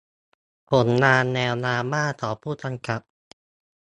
[0.69, 3.01] ผลงานแนวดราม่าของผู้กำกับ